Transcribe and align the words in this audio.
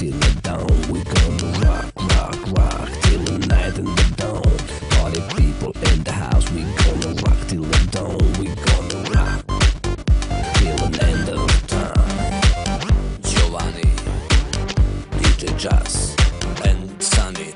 till 0.00 0.12
the 0.12 0.40
dawn. 0.40 0.66
We 0.90 1.04
gonna 1.04 1.48
rock, 1.60 1.92
rock, 2.16 2.38
rock 2.56 2.88
till 3.02 3.22
the 3.24 3.38
night 3.48 3.76
and 3.76 3.86
the 3.86 4.06
dawn. 4.16 4.56
Party 4.96 5.20
people 5.36 5.72
in 5.92 6.02
the 6.04 6.12
house. 6.12 6.50
We 6.52 6.62
gonna 6.62 7.12
rock 7.24 7.40
till 7.48 7.64
the 7.64 7.80
dawn. 7.96 8.24
We 8.38 8.46
gonna 8.66 9.00
rock 9.14 9.44
till 10.56 10.78
the 10.88 11.04
end 11.04 11.28
of 11.28 11.50
time. 11.68 12.40
Gjovani, 13.28 13.90
DJ 15.20 15.42
Jaz, 15.62 16.16
and 16.66 17.02
Sunny 17.02 17.52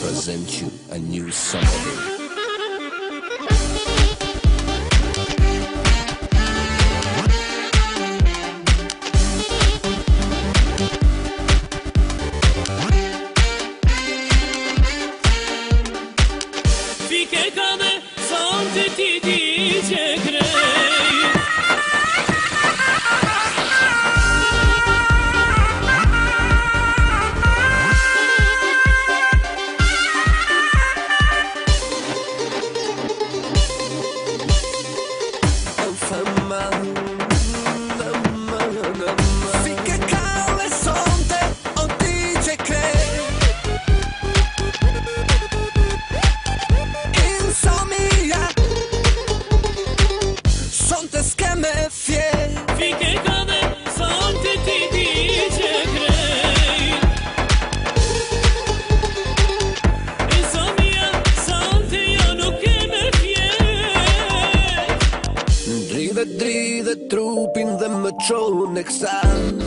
present 0.00 0.60
you 0.60 0.72
a 0.90 0.98
new 0.98 1.30
song. 1.30 2.21
Dike 17.22 17.52
kane, 17.54 18.02
sante 18.16 18.94
ti 18.96 19.20
di 19.22 19.51
Dridhe, 66.12 66.36
dridhe 66.36 66.94
trupin 67.08 67.70
dhe 67.80 67.88
më 67.88 68.10
qohë 68.26 68.66
në 68.74 68.82
kësan 68.84 69.62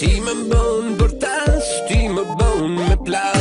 Ti 0.00 0.10
më 0.24 0.34
bon 0.48 0.96
për 0.96 1.12
tas, 1.20 1.68
ti 1.90 2.00
më 2.08 2.24
bon 2.40 2.72
me 2.78 2.96
plas 3.04 3.31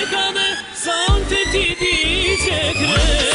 Mekane 0.00 0.56
santi 0.74 1.52
diyecekler 1.52 3.29